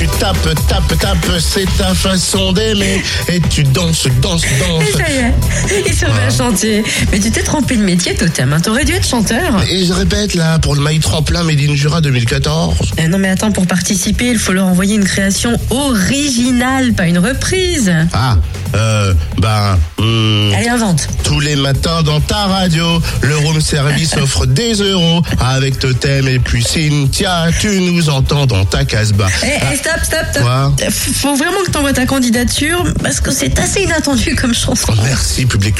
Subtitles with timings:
[0.00, 3.02] tu tapes, tapes, tapes, c'est ta façon d'aimer.
[3.28, 4.84] Et tu danses, danses, Et danses.
[4.96, 6.82] ça y est, il se met à chanter.
[7.12, 8.50] Mais tu t'es trompé de métier, Totem.
[8.54, 8.60] hein.
[8.60, 9.62] T'aurais dû être chanteur.
[9.70, 12.76] Et je répète là, pour le maï tremplin Made in Jura 2014.
[12.96, 17.18] Eh non mais attends, pour participer, il faut leur envoyer une création originale, pas une
[17.18, 17.92] reprise.
[18.14, 18.36] Ah,
[18.74, 21.08] euh, ben, hmm, Allez, invente.
[21.24, 26.38] tous les matins dans ta radio, le room service offre des euros avec Totem et
[26.38, 29.28] puis Cynthia, tu nous entends dans ta casbah.
[29.42, 30.42] Eh, stop, stop, stop.
[30.42, 34.92] Quoi Faut vraiment que t'envoies ta candidature parce que c'est assez inattendu comme chanson.
[35.04, 35.76] Merci public.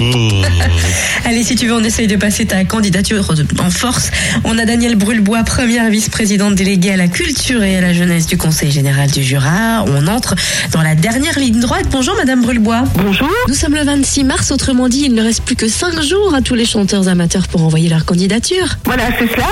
[1.25, 4.11] Allez, si tu veux, on essaye de passer ta candidature en force.
[4.45, 8.37] On a Danielle Brulebois, première vice-présidente déléguée à la culture et à la jeunesse du
[8.37, 9.85] Conseil général du Jura.
[9.87, 10.35] On entre
[10.73, 11.87] dans la dernière ligne droite.
[11.91, 12.85] Bonjour, Madame Brulebois.
[12.97, 13.31] Bonjour.
[13.49, 16.43] Nous sommes le 26 mars, autrement dit, il ne reste plus que 5 jours à
[16.43, 18.79] tous les chanteurs amateurs pour envoyer leur candidature.
[18.85, 19.47] Voilà, c'est cela.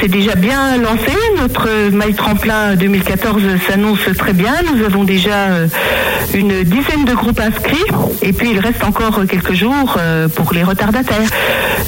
[0.00, 1.12] C'est déjà bien lancé.
[1.36, 4.54] Notre maille tremplin 2014 s'annonce très bien.
[4.72, 5.68] Nous avons déjà euh,
[6.34, 7.84] une dizaine de groupes inscrits.
[8.22, 11.28] Et puis il reste encore quelques jours euh, pour les retardataires.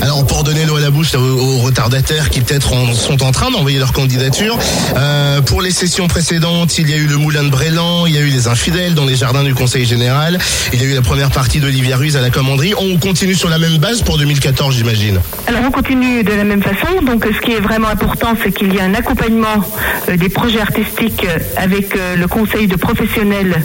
[0.00, 3.78] Alors pour donner l'eau à la bouche aux, retardataires qui peut-être sont en train d'envoyer
[3.78, 4.58] leur candidature,
[4.96, 8.18] euh, pour les sessions précédentes, il y a eu le Moulin de Brélan, il y
[8.18, 10.38] a eu les infidèles dans les jardins du Conseil général,
[10.72, 12.74] il y a eu la première partie d'Olivier Ruiz à la commanderie.
[12.78, 15.20] On continue sur la même base pour 2014, j'imagine.
[15.46, 17.02] Alors on continue de la même façon.
[17.04, 19.64] Donc ce qui est vraiment important, c'est qu'il y a un accompagnement
[20.08, 23.62] euh, des projets artistiques avec le conseil de professionnels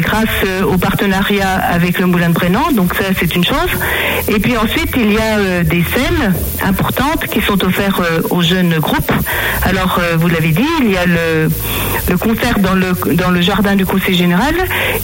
[0.00, 2.72] grâce euh, au partenariat avec le Moulin de Brennan.
[2.72, 3.70] Donc ça c'est une chose.
[4.28, 8.42] Et puis ensuite il y a euh, des scènes importantes qui sont offertes euh, aux
[8.42, 9.12] jeunes groupes.
[9.62, 11.48] Alors euh, vous l'avez dit, il y a le,
[12.18, 14.54] concert dans le jardin du conseil général.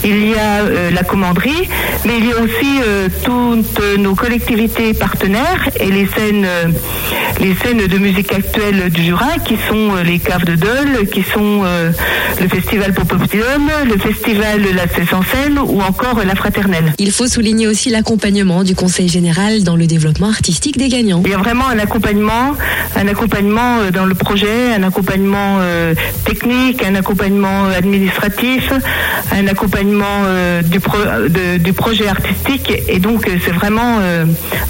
[0.04, 1.68] Il y a euh, la commanderie,
[2.04, 6.66] mais il y a aussi euh, toutes nos collectivités partenaires et les scènes, euh,
[7.40, 11.22] les scènes de musique actuelle du Jura, qui sont euh, les caves de Dole, qui
[11.22, 11.90] sont euh,
[12.40, 16.92] le festival Popoptium, le festival La Cesse en scène ou encore la Fraternelle.
[16.98, 21.22] Il faut souligner aussi l'accompagnement du Conseil général dans le développement artistique des gagnants.
[21.24, 22.52] Il y a vraiment un accompagnement,
[22.96, 25.58] un accompagnement euh, dans le projet, un accompagnement
[26.24, 28.70] technique, un accompagnement administratif,
[29.32, 30.24] un accompagnement
[30.64, 30.98] du, pro-
[31.28, 32.72] de- du projet artistique.
[32.88, 33.98] Et donc c'est vraiment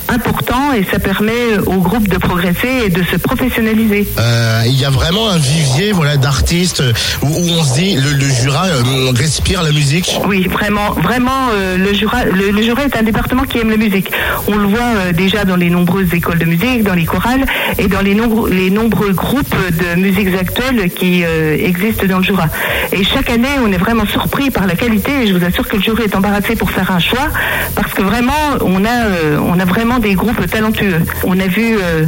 [0.08, 4.06] important et ça permet au groupe de progresser et de se professionnaliser.
[4.18, 7.96] Euh, il y a vraiment un vivier voilà d'artistes euh, où, où on se dit
[7.96, 10.18] le, le Jura euh, respire la musique.
[10.26, 13.76] Oui, vraiment, vraiment, euh, le, Jura, le, le Jura est un département qui aime la
[13.76, 14.10] musique.
[14.48, 17.44] On le voit déjà dans les nombreuses écoles de musique, dans les chorales
[17.78, 22.46] et dans les, nombreux- les nombreux groupes de musiques actuelles qui existent dans le Jura.
[22.92, 25.76] Et chaque année, on est vraiment surpris par la qualité et je vous assure que
[25.76, 27.28] le jury est embarrassé pour faire un choix
[27.74, 31.00] parce que vraiment, on a, on a vraiment des groupes talentueux.
[31.24, 32.06] On a vu, euh,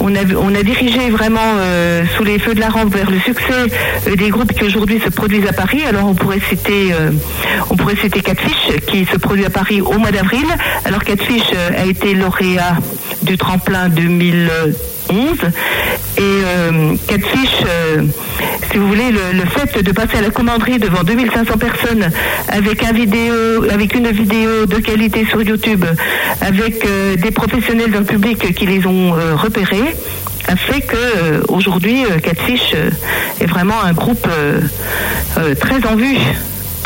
[0.00, 0.14] on
[0.54, 3.52] a, dirigé vraiment euh, sous les feux de la rampe vers le succès
[4.06, 5.82] euh, des groupes qui aujourd'hui se produisent à Paris.
[5.88, 7.10] Alors on pourrait citer, euh,
[7.70, 10.46] on pourrait citer Catfish qui se produit à Paris au mois d'avril.
[10.84, 12.76] Alors Catfish a été lauréat
[13.22, 13.88] du tremplin
[15.08, 15.38] 2011
[16.18, 18.02] et euh, Catfish, euh,
[18.70, 22.10] si vous voulez, le, fait de passer à la commanderie devant 2500 personnes
[22.48, 25.84] avec un vidéo, avec une vidéo de qualité sur YouTube,
[26.40, 29.94] avec euh, des professionnels dans le public qui les ont euh, repérés,
[30.48, 32.72] a fait que aujourd'hui Catfish
[33.40, 34.28] est vraiment un groupe
[35.58, 36.18] très en vue,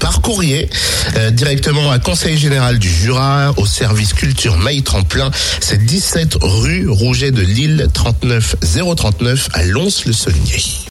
[0.00, 0.68] Par courrier,
[1.16, 5.30] euh, directement à Conseil Général du Jura, au service culture Maï Tremplin.
[5.60, 8.56] C'est 17 rue Rouget de Lille, 39
[8.96, 10.80] 039 à Lons-le-Saunier.